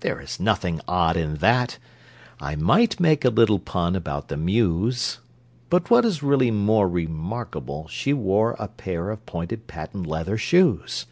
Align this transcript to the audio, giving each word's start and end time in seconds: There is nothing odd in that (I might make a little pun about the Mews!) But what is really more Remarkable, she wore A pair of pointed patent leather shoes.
There 0.00 0.20
is 0.20 0.40
nothing 0.40 0.80
odd 0.88 1.16
in 1.16 1.36
that 1.36 1.78
(I 2.40 2.56
might 2.56 2.98
make 2.98 3.24
a 3.24 3.28
little 3.30 3.60
pun 3.60 3.94
about 3.94 4.26
the 4.26 4.36
Mews!) 4.36 5.18
But 5.68 5.90
what 5.90 6.04
is 6.04 6.24
really 6.24 6.50
more 6.50 6.88
Remarkable, 6.88 7.86
she 7.86 8.12
wore 8.12 8.56
A 8.58 8.66
pair 8.66 9.10
of 9.10 9.24
pointed 9.26 9.68
patent 9.68 10.08
leather 10.08 10.36
shoes. 10.36 11.06